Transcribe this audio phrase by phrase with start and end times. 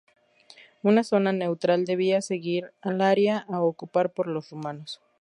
[0.81, 4.99] Una zona neutral debía seguir al área a ocupar por los rumanos.